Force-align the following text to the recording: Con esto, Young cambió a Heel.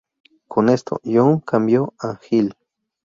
Con 0.47 0.69
esto, 0.69 0.99
Young 1.03 1.41
cambió 1.45 1.93
a 2.01 2.19
Heel. 2.27 2.55